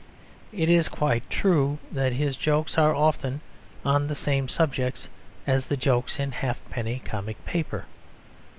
It 0.51 0.67
is 0.67 0.87
quite 0.87 1.29
true 1.29 1.77
that 1.91 2.13
his 2.13 2.35
jokes 2.35 2.75
are 2.75 2.95
often 2.95 3.39
on 3.85 4.07
the 4.07 4.15
same 4.15 4.49
subjects 4.49 5.09
as 5.45 5.67
the 5.67 5.77
jokes 5.77 6.19
in 6.19 6.29
a 6.31 6.35
halfpenny 6.37 7.03
comic 7.05 7.45
paper. 7.45 7.85